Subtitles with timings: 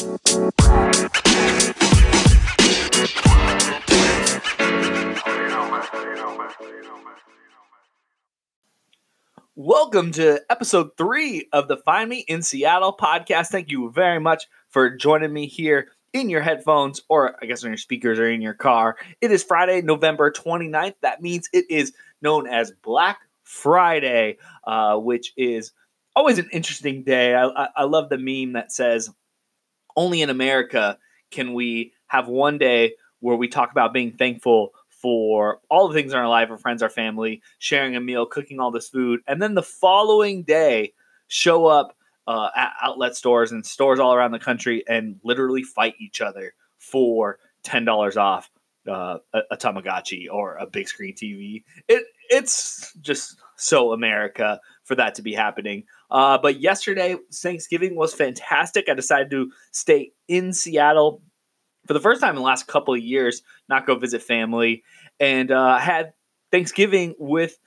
[0.00, 0.16] Welcome
[10.12, 13.48] to episode three of the Find Me in Seattle podcast.
[13.48, 17.68] Thank you very much for joining me here in your headphones, or I guess on
[17.68, 18.96] your speakers or in your car.
[19.20, 20.94] It is Friday, November 29th.
[21.02, 21.92] That means it is
[22.22, 25.72] known as Black Friday, uh, which is
[26.16, 27.34] always an interesting day.
[27.34, 29.10] I, I, I love the meme that says,
[30.00, 30.98] only in America
[31.30, 36.12] can we have one day where we talk about being thankful for all the things
[36.14, 39.42] in our life, our friends, our family, sharing a meal, cooking all this food, and
[39.42, 40.94] then the following day
[41.28, 41.94] show up
[42.26, 46.54] uh, at outlet stores and stores all around the country and literally fight each other
[46.78, 48.50] for ten dollars off
[48.88, 51.62] uh, a, a, Tamagotchi or a big screen TV.
[51.88, 55.84] It it's just so America for that to be happening.
[56.10, 58.88] Uh, but yesterday, Thanksgiving was fantastic.
[58.88, 61.22] I decided to stay in Seattle
[61.86, 64.82] for the first time in the last couple of years, not go visit family,
[65.18, 66.12] and uh, had
[66.52, 67.58] Thanksgiving with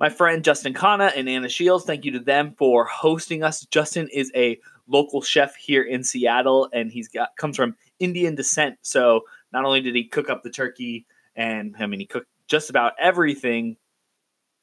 [0.00, 1.84] my friend Justin Khanna and Anna Shields.
[1.84, 3.64] Thank you to them for hosting us.
[3.66, 8.76] Justin is a local chef here in Seattle, and he's got comes from Indian descent.
[8.82, 9.22] So
[9.52, 11.06] not only did he cook up the turkey,
[11.36, 13.76] and I mean he cooked just about everything,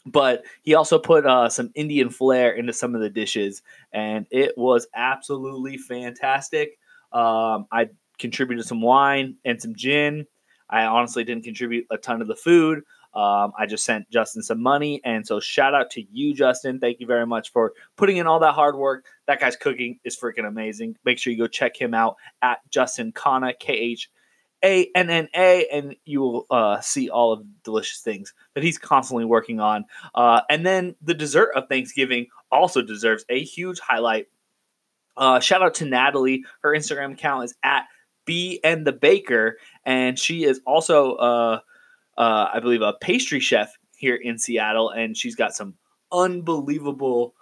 [0.05, 4.57] but he also put uh, some Indian flair into some of the dishes, and it
[4.57, 6.79] was absolutely fantastic.
[7.11, 10.25] Um, I contributed some wine and some gin.
[10.69, 12.83] I honestly didn't contribute a ton of the food.
[13.13, 15.01] Um, I just sent Justin some money.
[15.03, 16.79] And so, shout out to you, Justin.
[16.79, 19.05] Thank you very much for putting in all that hard work.
[19.27, 20.95] That guy's cooking is freaking amazing.
[21.03, 24.09] Make sure you go check him out at Justin Khanna, K H
[24.63, 28.63] A N N A, and you will uh, see all of the delicious things that
[28.63, 29.85] he's constantly working on.
[30.13, 34.27] Uh, and then the dessert of Thanksgiving also deserves a huge highlight.
[35.17, 36.45] Uh, shout out to Natalie.
[36.61, 37.85] Her Instagram account is at
[38.25, 41.59] B and the Baker, and she is also, uh,
[42.17, 45.75] uh, I believe, a pastry chef here in Seattle, and she's got some
[46.11, 47.33] unbelievable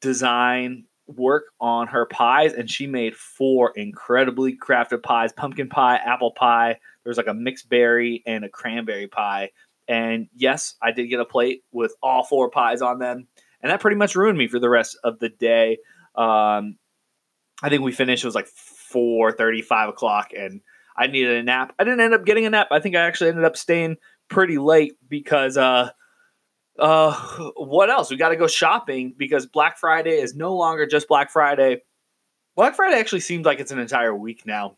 [0.00, 6.32] design work on her pies, and she made four incredibly crafted pies: pumpkin pie, apple
[6.32, 6.78] pie.
[7.04, 9.50] There's like a mixed berry and a cranberry pie.
[9.86, 13.28] And yes, I did get a plate with all four pies on them,
[13.62, 15.78] and that pretty much ruined me for the rest of the day.
[16.14, 16.76] Um,
[17.62, 18.24] I think we finished.
[18.24, 20.60] It was like four thirty, five o'clock, and
[20.96, 21.74] I needed a nap.
[21.78, 22.68] I didn't end up getting a nap.
[22.70, 23.96] I think I actually ended up staying
[24.28, 25.90] pretty late because uh
[26.78, 27.12] uh
[27.56, 28.10] what else?
[28.10, 31.82] We got to go shopping because Black Friday is no longer just Black Friday.
[32.56, 34.76] Black Friday actually seems like it's an entire week now.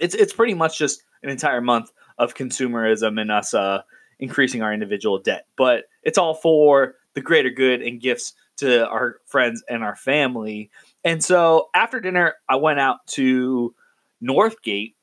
[0.00, 3.82] It's it's pretty much just an entire month of consumerism and us uh
[4.18, 5.46] increasing our individual debt.
[5.56, 10.70] But it's all for the greater good and gifts to our friends and our family.
[11.02, 13.74] And so after dinner, I went out to
[14.22, 14.94] Northgate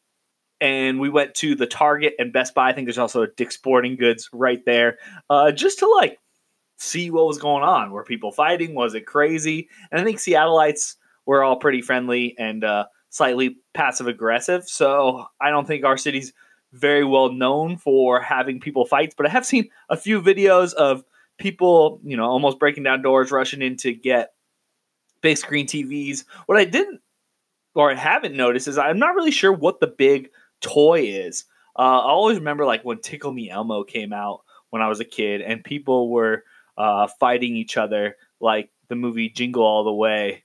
[0.59, 2.69] and we went to the Target and Best Buy.
[2.69, 4.97] I think there's also a Dick's Sporting Goods right there,
[5.29, 6.19] uh, just to like
[6.77, 7.91] see what was going on.
[7.91, 8.75] Were people fighting?
[8.75, 9.69] Was it crazy?
[9.91, 10.95] And I think Seattleites
[11.25, 14.67] were all pretty friendly and uh, slightly passive aggressive.
[14.67, 16.33] So I don't think our city's
[16.73, 21.03] very well known for having people fights, but I have seen a few videos of
[21.37, 24.33] people, you know, almost breaking down doors, rushing in to get
[25.21, 26.25] big screen TVs.
[26.45, 27.01] What I didn't
[27.75, 30.29] or I haven't noticed is I'm not really sure what the big
[30.61, 31.45] toy is.
[31.77, 35.05] Uh, I always remember like when Tickle Me Elmo came out when I was a
[35.05, 36.43] kid, and people were
[36.77, 40.43] uh, fighting each other like the movie Jingle All the Way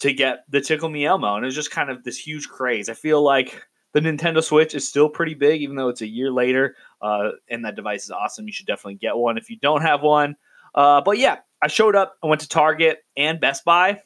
[0.00, 2.88] to get the Tickle Me Elmo, and it was just kind of this huge craze.
[2.88, 3.62] I feel like
[3.92, 7.64] the Nintendo Switch is still pretty big, even though it's a year later, uh, and
[7.64, 8.46] that device is awesome.
[8.46, 10.36] You should definitely get one if you don't have one.
[10.74, 12.16] Uh, but yeah, I showed up.
[12.22, 14.02] I went to Target and Best Buy.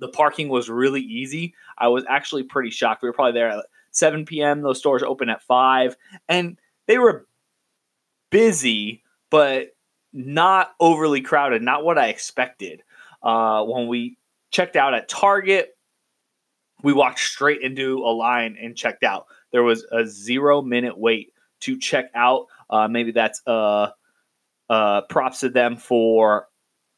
[0.00, 1.54] The parking was really easy.
[1.78, 3.02] I was actually pretty shocked.
[3.02, 4.62] We were probably there at 7 p.m.
[4.62, 5.96] Those stores open at 5.
[6.28, 7.26] And they were
[8.30, 9.68] busy, but
[10.12, 11.62] not overly crowded.
[11.62, 12.82] Not what I expected.
[13.22, 14.18] Uh, when we
[14.50, 15.70] checked out at Target,
[16.82, 19.26] we walked straight into a line and checked out.
[19.52, 22.46] There was a zero minute wait to check out.
[22.68, 23.88] Uh, maybe that's uh,
[24.68, 26.48] uh, props to them for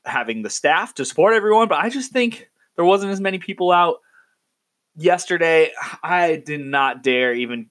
[0.05, 3.71] having the staff to support everyone, but I just think there wasn't as many people
[3.71, 3.97] out
[4.97, 5.73] yesterday.
[6.03, 7.71] I did not dare even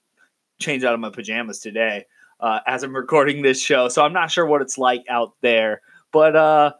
[0.58, 2.06] change out of my pajamas today
[2.40, 5.82] uh, as I'm recording this show, so I'm not sure what it's like out there.
[6.12, 6.72] But uh,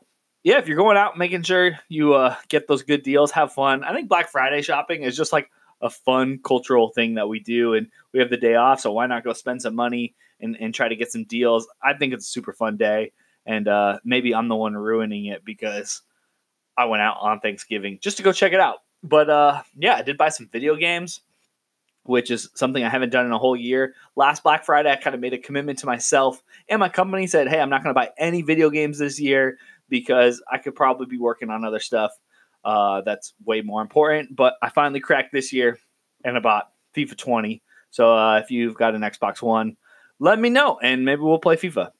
[0.43, 3.85] yeah, if you're going out, making sure you uh, get those good deals, have fun.
[3.85, 5.51] I think Black Friday shopping is just like
[5.81, 9.07] a fun cultural thing that we do, and we have the day off, so why
[9.07, 11.69] not go spend some money and, and try to get some deals?
[11.83, 13.13] I think it's a super fun day,
[13.45, 16.03] and uh, maybe I'm the one ruining it because
[16.79, 18.79] I went out on Thanksgiving just to go check it out.
[19.03, 21.21] But uh, yeah, I did buy some video games,
[22.05, 23.95] which is something I haven't done in a whole year.
[24.17, 27.49] Last Black Friday, I kind of made a commitment to myself and my company said,
[27.49, 29.59] "Hey, I'm not going to buy any video games this year
[29.89, 32.13] because I could probably be working on other stuff
[32.65, 35.79] uh, that's way more important." But I finally cracked this year,
[36.25, 37.63] and I bought FIFA 20.
[37.91, 39.77] So uh, if you've got an Xbox One,
[40.19, 41.91] let me know, and maybe we'll play FIFA.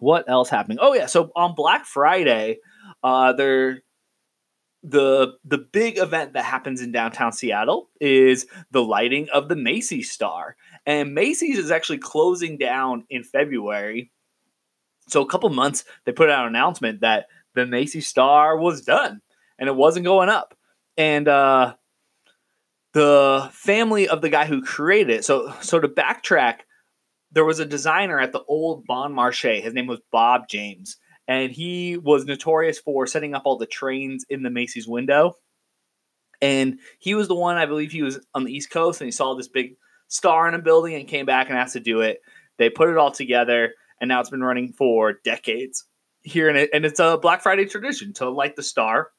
[0.00, 0.78] What else happening?
[0.80, 2.58] Oh yeah, so on Black Friday,
[3.02, 3.82] uh, there
[4.82, 10.10] the the big event that happens in downtown Seattle is the lighting of the Macy's
[10.10, 10.56] Star.
[10.84, 14.10] And Macy's is actually closing down in February.
[15.08, 19.20] So a couple months they put out an announcement that the Macy's Star was done
[19.58, 20.56] and it wasn't going up.
[20.96, 21.74] And uh
[22.92, 25.24] the family of the guy who created it.
[25.24, 26.60] So so to backtrack,
[27.30, 29.62] there was a designer at the old Bon Marché.
[29.62, 30.96] His name was Bob James
[31.28, 35.34] and he was notorious for setting up all the trains in the Macy's window.
[36.40, 39.12] And he was the one, I believe he was on the East Coast, and he
[39.12, 39.76] saw this big
[40.08, 42.20] star in a building and came back and asked to do it.
[42.58, 45.86] They put it all together, and now it's been running for decades
[46.22, 46.70] here in it.
[46.72, 49.10] And it's a Black Friday tradition to light the star.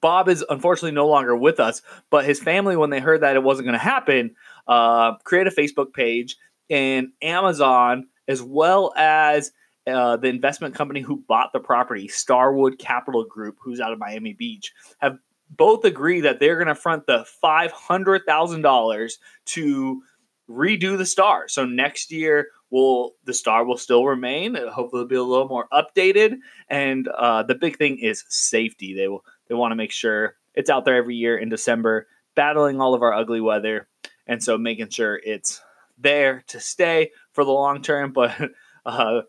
[0.00, 3.42] Bob is unfortunately no longer with us, but his family, when they heard that it
[3.42, 4.34] wasn't going to happen,
[4.66, 6.36] uh, create a Facebook page
[6.68, 9.52] and Amazon, as well as
[9.86, 14.32] uh, the investment company who bought the property, Starwood Capital Group, who's out of Miami
[14.32, 15.18] Beach, have
[15.50, 19.12] both agreed that they're going to front the $500,000
[19.44, 20.02] to
[20.50, 21.48] redo the star.
[21.48, 24.54] So next year, will the star will still remain.
[24.54, 26.38] Hopefully, it'll be a little more updated.
[26.68, 28.94] And uh, the big thing is safety.
[28.94, 32.80] They will they want to make sure it's out there every year in December, battling
[32.80, 33.88] all of our ugly weather,
[34.26, 35.60] and so making sure it's
[35.98, 38.12] there to stay for the long term.
[38.12, 38.50] But
[38.84, 39.22] uh,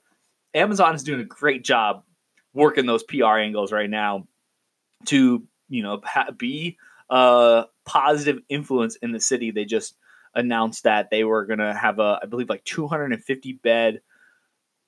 [0.53, 2.03] Amazon is doing a great job
[2.53, 4.27] working those PR angles right now
[5.05, 6.01] to you know
[6.38, 6.77] be
[7.09, 9.51] a positive influence in the city.
[9.51, 9.95] They just
[10.33, 14.01] announced that they were going to have a I believe like 250 bed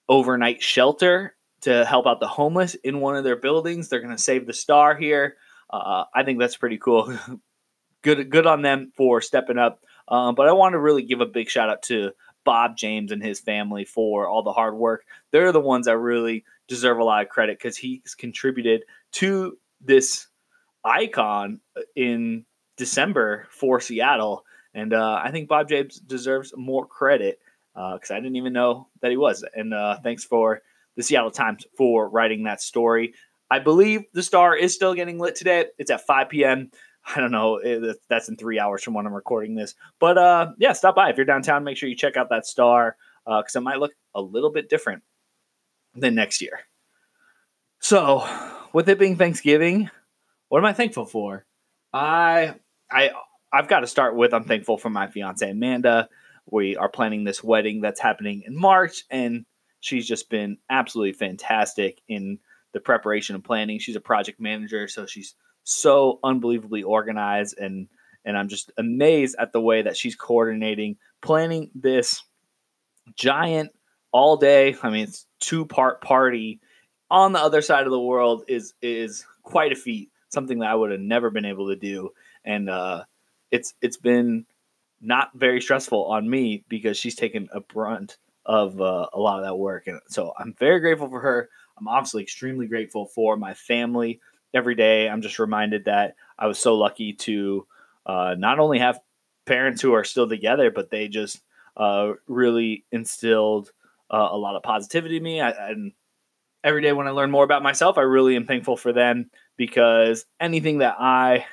[0.07, 3.89] overnight shelter to help out the homeless in one of their buildings.
[3.89, 5.35] They're going to save the star here.
[5.69, 7.17] Uh, I think that's pretty cool.
[8.01, 9.83] good good on them for stepping up.
[10.07, 12.11] Um, but I want to really give a big shout out to
[12.49, 15.05] Bob James and his family for all the hard work.
[15.29, 20.25] They're the ones that really deserve a lot of credit because he's contributed to this
[20.83, 21.59] icon
[21.95, 24.45] in December for Seattle.
[24.73, 27.37] And uh, I think Bob James deserves more credit
[27.75, 29.45] because uh, I didn't even know that he was.
[29.53, 30.63] And uh, thanks for
[30.97, 33.13] the Seattle Times for writing that story.
[33.51, 35.65] I believe the star is still getting lit today.
[35.77, 36.71] It's at 5 p.m.
[37.15, 37.57] I don't know.
[37.57, 39.75] Eh, that's in three hours from when I'm recording this.
[39.99, 41.63] But uh, yeah, stop by if you're downtown.
[41.63, 42.95] Make sure you check out that star
[43.25, 45.03] because uh, it might look a little bit different
[45.95, 46.59] than next year.
[47.79, 48.27] So,
[48.73, 49.89] with it being Thanksgiving,
[50.49, 51.45] what am I thankful for?
[51.93, 52.55] I
[52.91, 53.11] I
[53.51, 56.09] I've got to start with I'm thankful for my fiance Amanda.
[56.51, 59.45] We are planning this wedding that's happening in March, and
[59.79, 62.39] she's just been absolutely fantastic in
[62.73, 63.79] the preparation and planning.
[63.79, 65.35] She's a project manager, so she's
[65.69, 67.87] so unbelievably organized and
[68.25, 72.23] and I'm just amazed at the way that she's coordinating, planning this
[73.15, 73.71] giant
[74.11, 74.75] all day.
[74.83, 76.59] I mean, it's two part party
[77.09, 80.11] on the other side of the world is is quite a feat.
[80.29, 82.11] Something that I would have never been able to do,
[82.43, 83.05] and uh,
[83.51, 84.45] it's it's been
[85.01, 89.45] not very stressful on me because she's taken a brunt of uh, a lot of
[89.45, 91.49] that work, and so I'm very grateful for her.
[91.77, 94.19] I'm obviously extremely grateful for my family,
[94.53, 97.67] every day I'm just reminded that I was so lucky to
[98.05, 98.99] uh, not only have
[99.45, 101.41] parents who are still together, but they just
[101.77, 103.71] uh, really instilled
[104.11, 105.41] uh, a lot of positivity in me.
[105.41, 105.91] I, and
[106.63, 110.25] every day when I learn more about myself, I really am thankful for them because
[110.39, 111.45] anything that I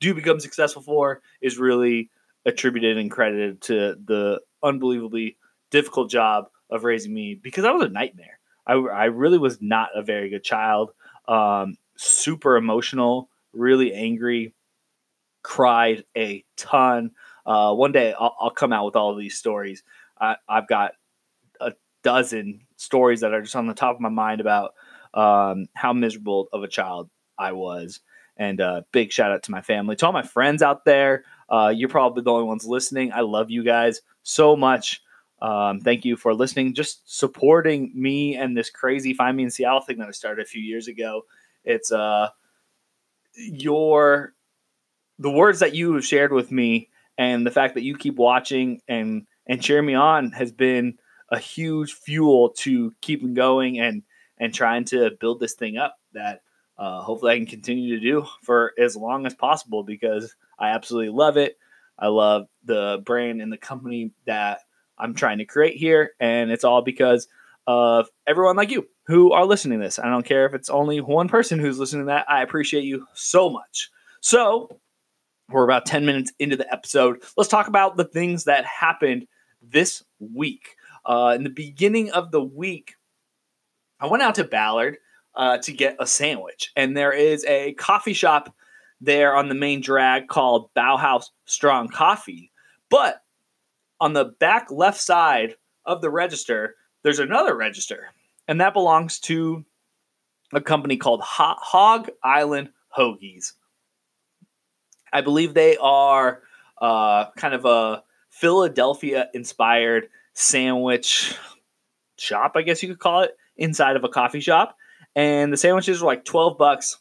[0.00, 2.10] do become successful for is really
[2.46, 5.36] attributed and credited to the unbelievably
[5.70, 8.38] difficult job of raising me because I was a nightmare.
[8.66, 10.92] I, I really was not a very good child.
[11.28, 14.54] Um, super emotional, really angry,
[15.42, 17.12] cried a ton.
[17.46, 19.82] Uh, one day I'll, I'll, come out with all these stories.
[20.18, 20.92] I, have got
[21.60, 21.72] a
[22.02, 24.74] dozen stories that are just on the top of my mind about
[25.12, 28.00] um, how miserable of a child I was.
[28.36, 31.24] And uh, big shout out to my family, to all my friends out there.
[31.48, 33.12] Uh, you're probably the only ones listening.
[33.12, 35.02] I love you guys so much.
[35.40, 39.82] Um, thank you for listening, just supporting me and this crazy Find Me in Seattle
[39.82, 41.26] thing that I started a few years ago.
[41.64, 42.28] It's uh
[43.36, 44.34] your
[45.18, 48.80] the words that you have shared with me and the fact that you keep watching
[48.88, 50.98] and and cheering me on has been
[51.30, 54.02] a huge fuel to keeping going and
[54.38, 56.42] and trying to build this thing up that
[56.76, 61.10] uh, hopefully I can continue to do for as long as possible because I absolutely
[61.10, 61.56] love it.
[61.98, 64.60] I love the brand and the company that
[64.98, 67.28] I'm trying to create here, and it's all because
[67.66, 69.98] of everyone like you who are listening to this.
[69.98, 72.26] I don't care if it's only one person who's listening to that.
[72.28, 73.90] I appreciate you so much.
[74.20, 74.68] So,
[75.50, 77.22] we're about 10 minutes into the episode.
[77.36, 79.26] Let's talk about the things that happened
[79.62, 80.76] this week.
[81.04, 82.94] Uh, in the beginning of the week,
[84.00, 84.96] I went out to Ballard
[85.34, 88.54] uh, to get a sandwich, and there is a coffee shop
[89.00, 92.50] there on the main drag called Bauhaus Strong Coffee.
[92.88, 93.20] But
[94.00, 98.08] on the back left side of the register, there's another register,
[98.48, 99.64] and that belongs to
[100.52, 103.52] a company called Hog Island Hoagies.
[105.12, 106.42] I believe they are
[106.80, 111.36] uh, kind of a Philadelphia inspired sandwich
[112.16, 114.76] shop, I guess you could call it, inside of a coffee shop.
[115.14, 116.98] And the sandwiches are like 12 bucks.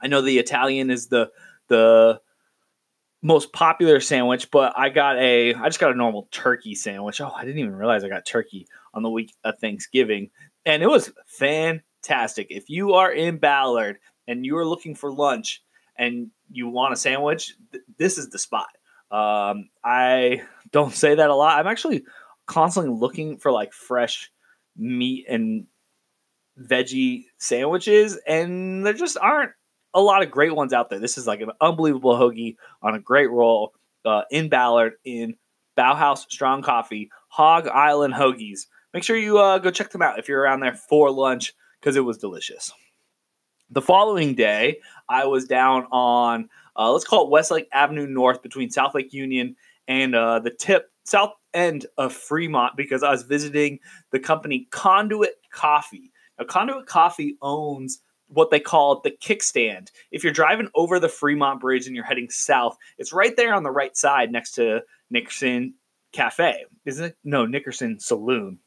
[0.00, 1.30] I know the Italian is the
[1.68, 2.20] the
[3.22, 7.20] most popular sandwich, but I got a I just got a normal turkey sandwich.
[7.20, 10.30] Oh, I didn't even realize I got turkey on the week of Thanksgiving.
[10.64, 12.48] And it was fantastic.
[12.50, 15.62] If you are in Ballard and you are looking for lunch
[15.96, 18.68] and you want a sandwich, th- this is the spot.
[19.10, 20.42] Um, I
[20.72, 21.58] don't say that a lot.
[21.58, 22.04] I'm actually
[22.46, 24.30] constantly looking for like fresh
[24.76, 25.66] meat and
[26.58, 29.52] veggie sandwiches, and there just aren't
[29.94, 30.98] a lot of great ones out there.
[30.98, 33.72] This is like an unbelievable hoagie on a great roll
[34.04, 35.34] uh, in Ballard in
[35.76, 38.66] Bauhaus Strong Coffee, Hog Island Hoagies.
[38.92, 41.96] Make sure you uh, go check them out if you're around there for lunch because
[41.96, 42.72] it was delicious.
[43.70, 48.70] The following day, I was down on, uh, let's call it Westlake Avenue North between
[48.70, 49.54] South Lake Union
[49.86, 53.78] and uh, the tip south end of Fremont because I was visiting
[54.10, 56.10] the company Conduit Coffee.
[56.38, 59.90] Now, Conduit Coffee owns what they call the kickstand.
[60.10, 63.62] If you're driving over the Fremont Bridge and you're heading south, it's right there on
[63.62, 65.74] the right side next to Nickerson
[66.12, 66.64] Cafe.
[66.84, 67.16] Isn't it?
[67.24, 68.58] No, Nickerson Saloon.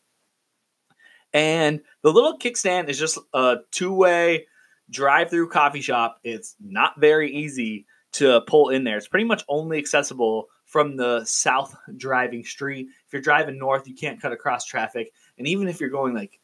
[1.33, 4.45] And the little kickstand is just a two way
[4.89, 6.19] drive through coffee shop.
[6.23, 8.97] It's not very easy to pull in there.
[8.97, 12.87] It's pretty much only accessible from the south driving street.
[13.07, 15.11] If you're driving north, you can't cut across traffic.
[15.37, 16.39] And even if you're going like,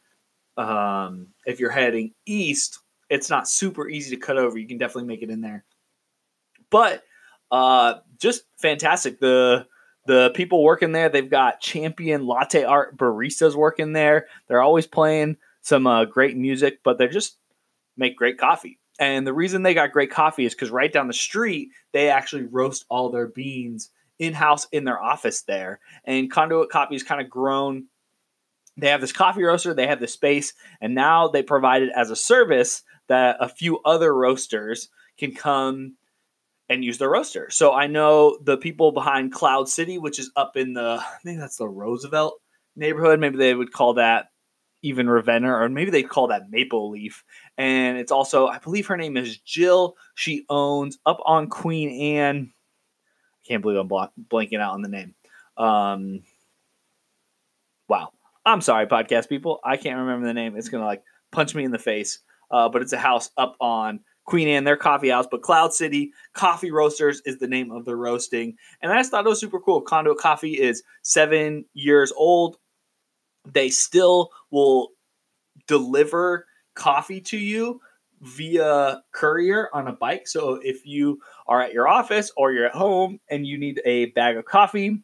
[0.58, 2.80] um, if you're heading east,
[3.10, 4.58] it's not super easy to cut over.
[4.58, 5.64] You can definitely make it in there.
[6.70, 7.04] But
[7.52, 9.20] uh, just fantastic.
[9.20, 9.66] The
[10.10, 14.26] the people working there, they've got champion latte art baristas working there.
[14.48, 17.38] They're always playing some uh, great music, but they're just
[17.96, 18.80] make great coffee.
[18.98, 22.48] And the reason they got great coffee is because right down the street, they actually
[22.48, 25.80] roast all their beans in house in their office there.
[26.06, 27.86] And Conduit Coffee has kind of grown.
[28.78, 32.10] They have this coffee roaster, they have the space, and now they provide it as
[32.10, 34.90] a service that a few other roasters
[35.20, 35.98] can come
[36.70, 37.50] and use their roaster.
[37.50, 41.40] So I know the people behind Cloud City, which is up in the, I think
[41.40, 42.40] that's the Roosevelt
[42.76, 43.20] neighborhood.
[43.20, 44.28] Maybe they would call that
[44.82, 47.24] even Ravenna, or maybe they call that Maple Leaf.
[47.58, 49.96] And it's also, I believe her name is Jill.
[50.16, 52.54] She owns up on Queen Anne.
[52.54, 55.16] I can't believe I'm blanking out on the name.
[55.58, 56.22] Um,
[57.90, 58.12] wow.
[58.46, 59.60] I'm sorry, podcast people.
[59.64, 60.56] I can't remember the name.
[60.56, 62.20] It's going to like punch me in the face.
[62.50, 64.00] Uh, but it's a house up on
[64.30, 65.28] Queen Anne, their coffee house.
[65.30, 68.56] But Cloud City Coffee Roasters is the name of the roasting.
[68.82, 69.82] And I just thought it was super cool.
[69.82, 72.58] Conduit Coffee is seven years old
[73.54, 74.90] they still will
[75.68, 76.46] deliver
[76.76, 77.80] coffee to you
[78.22, 80.28] via courier on a bike.
[80.28, 84.08] So if you are at your office or you're at home and you need a
[84.08, 85.02] bag of coffee,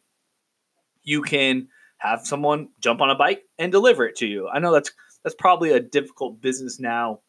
[1.02, 1.68] you can
[1.98, 4.48] have someone jump on a bike and deliver it to you.
[4.48, 4.92] I know that's
[5.24, 7.20] that's probably a difficult business now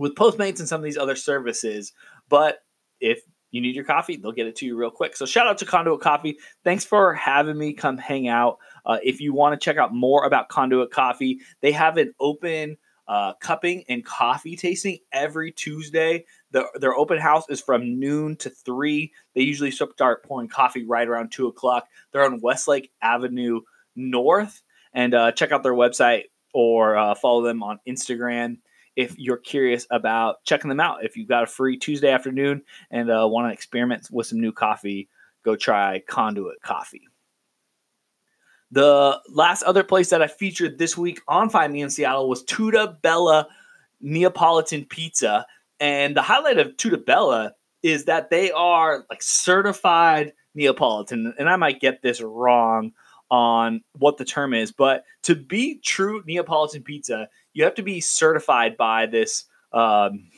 [0.00, 1.92] with Postmates and some of these other services,
[2.30, 2.64] but
[3.00, 5.14] if you need your coffee, they'll get it to you real quick.
[5.14, 6.38] So shout out to Conduit Coffee.
[6.64, 8.56] Thanks for having me come hang out.
[8.86, 12.78] Uh, if you want to check out more about Conduit Coffee, they have an open
[13.06, 16.24] uh, cupping and coffee tasting every Tuesday.
[16.52, 19.12] The, their open house is from noon to three.
[19.34, 21.88] They usually start pouring coffee right around two o'clock.
[22.12, 23.60] They're on Westlake Avenue
[23.96, 24.62] North,
[24.94, 28.58] and uh, check out their website or uh, follow them on Instagram
[29.00, 31.04] if you're curious about checking them out.
[31.04, 34.52] If you've got a free Tuesday afternoon and uh, want to experiment with some new
[34.52, 35.08] coffee,
[35.42, 37.08] go try Conduit Coffee.
[38.70, 42.44] The last other place that I featured this week on Find Me in Seattle was
[42.44, 43.48] Tutta Bella
[44.00, 45.46] Neapolitan Pizza.
[45.80, 51.32] And the highlight of Tutta Bella is that they are like certified Neapolitan.
[51.38, 52.92] And I might get this wrong
[53.30, 58.00] on what the term is, but to be true Neapolitan pizza, you have to be
[58.00, 60.28] certified by this um,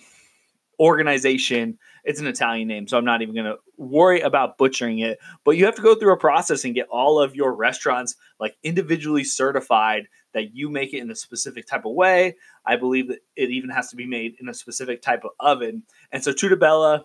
[0.80, 1.78] organization.
[2.04, 5.18] It's an Italian name, so I'm not even going to worry about butchering it.
[5.44, 8.56] But you have to go through a process and get all of your restaurants like
[8.62, 12.36] individually certified that you make it in a specific type of way.
[12.66, 15.84] I believe that it even has to be made in a specific type of oven.
[16.10, 17.04] And so Tutta Bella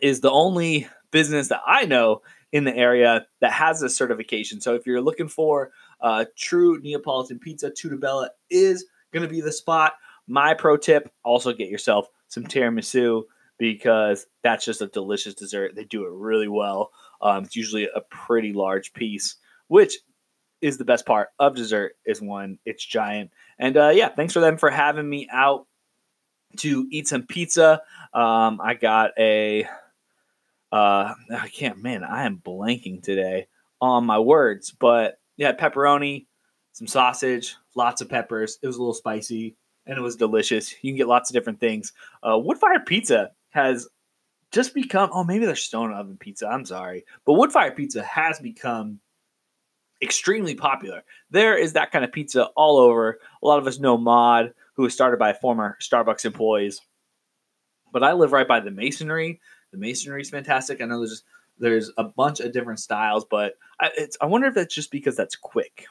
[0.00, 2.22] is the only business that I know
[2.52, 4.60] in the area that has this certification.
[4.60, 9.40] So if you're looking for a true Neapolitan pizza, Tutta Bella is going to be
[9.40, 9.94] the spot.
[10.26, 13.22] My pro tip also get yourself some tiramisu
[13.58, 15.74] because that's just a delicious dessert.
[15.74, 16.92] They do it really well.
[17.20, 19.36] Um, it's usually a pretty large piece,
[19.68, 19.98] which
[20.60, 23.30] is the best part of dessert is when it's giant.
[23.58, 25.66] And uh, yeah, thanks for them for having me out
[26.58, 27.82] to eat some pizza.
[28.12, 29.64] Um, I got a
[30.72, 33.48] uh, I can't, man, I am blanking today
[33.80, 36.26] on my words, but yeah, pepperoni,
[36.72, 38.58] some sausage, lots of peppers.
[38.62, 40.74] It was a little spicy and it was delicious.
[40.82, 41.92] You can get lots of different things.
[42.22, 43.88] Uh, wood fired pizza has
[44.52, 46.46] just become, oh, maybe they're stone oven pizza.
[46.48, 47.04] I'm sorry.
[47.24, 49.00] But wood fired pizza has become
[50.02, 51.02] extremely popular.
[51.30, 53.18] There is that kind of pizza all over.
[53.42, 56.80] A lot of us know Mod, who was started by former Starbucks employees.
[57.92, 59.40] But I live right by the masonry.
[59.72, 60.80] The masonry is fantastic.
[60.80, 61.24] I know there's
[61.58, 65.16] there's a bunch of different styles, but I, it's I wonder if that's just because
[65.16, 65.84] that's quick.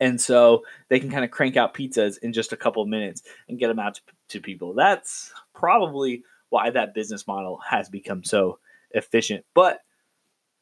[0.00, 3.22] And so they can kind of crank out pizzas in just a couple of minutes
[3.48, 4.74] and get them out to, to people.
[4.74, 8.58] That's probably why that business model has become so
[8.92, 9.44] efficient.
[9.54, 9.80] But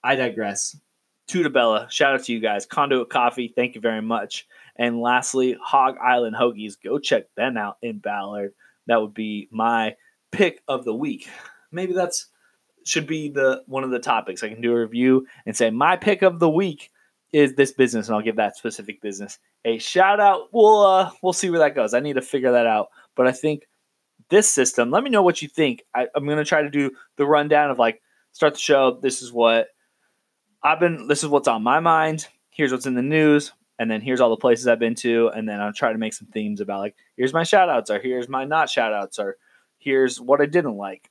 [0.03, 0.77] I digress.
[1.29, 2.67] Tutta Bella, shout out to you guys.
[2.67, 4.47] Conduit Coffee, thank you very much.
[4.77, 8.53] And lastly, Hog Island Hoagies, go check them out in Ballard.
[8.87, 9.97] That would be my
[10.31, 11.29] pick of the week
[11.77, 12.29] maybe that's
[12.85, 14.43] should be the one of the topics.
[14.43, 16.91] I can do a review and say my pick of the week
[17.33, 20.49] is this business, and I'll give that specific business a shout out.
[20.53, 21.95] We'll uh, we'll see where that goes.
[21.95, 23.67] I need to figure that out, but I think
[24.29, 24.91] this system.
[24.91, 25.83] Let me know what you think.
[25.95, 28.01] I, I'm to try to do the rundown of like
[28.33, 28.99] start the show.
[29.01, 29.69] This is what
[30.63, 31.09] I've been.
[31.09, 32.27] This is what's on my mind.
[32.51, 35.49] Here's what's in the news, and then here's all the places I've been to, and
[35.49, 38.29] then I'll try to make some themes about like here's my shout outs, or here's
[38.29, 39.37] my not shout outs, or
[39.79, 41.11] here's what I didn't like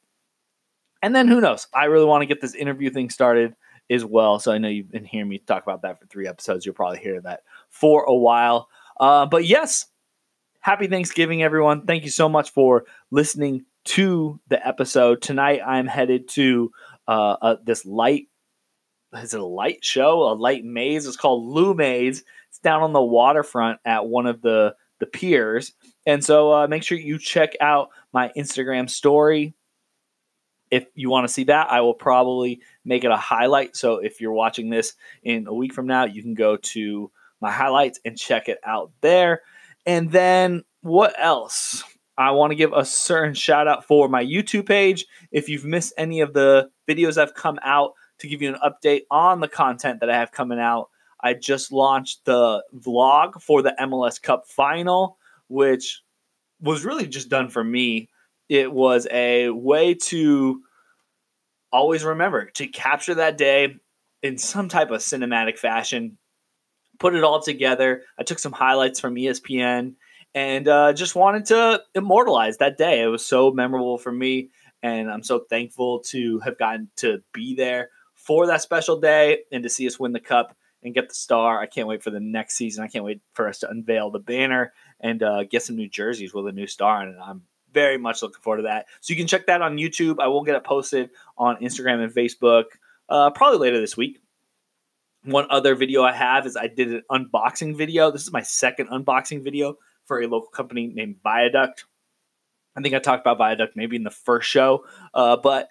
[1.06, 1.68] and then who knows?
[1.72, 3.56] I really want to get this interview thing started
[3.90, 4.40] as well.
[4.40, 6.66] So I know you've been hearing me talk about that for three episodes.
[6.66, 8.70] You'll probably hear that for a while.
[9.00, 9.86] Uh, but yes,
[10.60, 11.86] happy Thanksgiving, everyone.
[11.86, 15.22] Thank you so much for listening to the episode.
[15.22, 16.72] Tonight, I'm headed to
[17.08, 18.28] uh, uh, this light.
[19.14, 20.24] Is it a light show?
[20.24, 21.06] A light maze?
[21.06, 22.24] It's called Lou Maze.
[22.50, 25.74] It's down on the waterfront at one of the the piers.
[26.06, 29.54] And so uh, make sure you check out my Instagram story
[30.72, 33.76] if you want to see that, I will probably make it a highlight.
[33.76, 37.52] So if you're watching this in a week from now, you can go to my
[37.52, 39.42] highlights and check it out there.
[39.86, 41.84] And then what else?
[42.18, 45.06] I want to give a certain shout out for my YouTube page.
[45.32, 49.02] If you've missed any of the videos I've come out to give you an update
[49.12, 50.90] on the content that I have coming out,
[51.22, 56.02] I just launched the vlog for the MLS Cup final, which
[56.62, 58.10] was really just done for me
[58.50, 60.62] it was a way to
[61.72, 63.76] always remember to capture that day
[64.24, 66.18] in some type of cinematic fashion,
[67.00, 68.04] put it all together.
[68.18, 69.96] I took some highlights from ESPN
[70.34, 73.02] and uh, just wanted to immortalize that day.
[73.02, 74.50] It was so memorable for me,
[74.82, 79.64] and I'm so thankful to have gotten to be there for that special day and
[79.64, 81.60] to see us win the cup and get the star.
[81.60, 82.84] I can't wait for the next season.
[82.84, 86.34] I can't wait for us to unveil the banner and uh, get some new jerseys
[86.34, 87.02] with a new star.
[87.02, 87.44] And I'm
[87.76, 88.88] very much looking forward to that.
[89.02, 90.20] So you can check that on YouTube.
[90.20, 92.64] I will get it posted on Instagram and Facebook
[93.08, 94.20] uh, probably later this week.
[95.24, 98.10] One other video I have is I did an unboxing video.
[98.12, 101.86] This is my second unboxing video for a local company named Viaduct.
[102.76, 105.70] I think I talked about Viaduct maybe in the first show, uh, but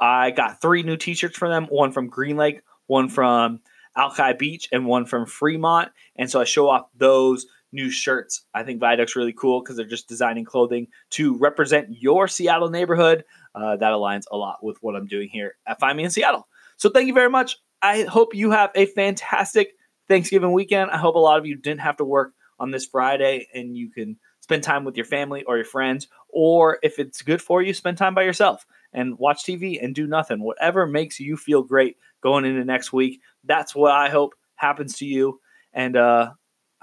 [0.00, 1.66] I got three new T-shirts for them.
[1.66, 3.60] One from Green Lake, one from
[3.96, 5.90] Alki Beach, and one from Fremont.
[6.16, 8.44] And so I show off those new shirts.
[8.54, 13.24] I think Viaduct's really cool because they're just designing clothing to represent your Seattle neighborhood.
[13.54, 16.48] Uh, that aligns a lot with what I'm doing here at Find Me in Seattle.
[16.76, 17.56] So thank you very much.
[17.82, 19.72] I hope you have a fantastic
[20.08, 20.90] Thanksgiving weekend.
[20.90, 23.90] I hope a lot of you didn't have to work on this Friday and you
[23.90, 27.74] can spend time with your family or your friends, or if it's good for you,
[27.74, 30.40] spend time by yourself and watch TV and do nothing.
[30.40, 33.20] Whatever makes you feel great going into next week.
[33.42, 35.40] That's what I hope happens to you.
[35.72, 36.30] And uh,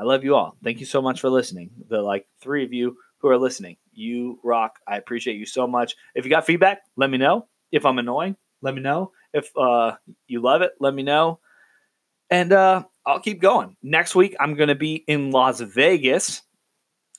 [0.03, 0.57] I love you all.
[0.61, 1.69] Thank you so much for listening.
[1.87, 4.79] The like three of you who are listening, you rock.
[4.85, 5.95] I appreciate you so much.
[6.13, 7.47] If you got feedback, let me know.
[7.71, 9.13] If I'm annoying, let me know.
[9.33, 9.93] If uh,
[10.27, 11.39] you love it, let me know.
[12.29, 13.77] And uh, I'll keep going.
[13.81, 16.41] Next week, I'm going to be in Las Vegas.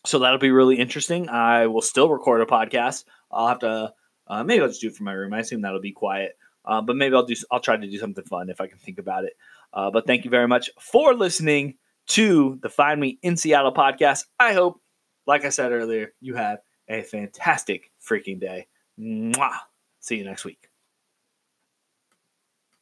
[0.04, 1.30] So that'll be really interesting.
[1.30, 3.94] I will still record a podcast I'll have to
[4.26, 5.32] uh, maybe I'll just do it from my room.
[5.32, 6.36] I assume that'll be quiet.
[6.66, 7.34] Uh, but maybe I'll do.
[7.50, 9.34] I'll try to do something fun if I can think about it.
[9.72, 11.76] Uh, but thank you very much for listening
[12.08, 14.24] to the Find Me in Seattle podcast.
[14.38, 14.80] I hope,
[15.26, 18.66] like I said earlier, you have a fantastic freaking day.
[18.98, 19.56] Mwah.
[20.00, 20.68] See you next week.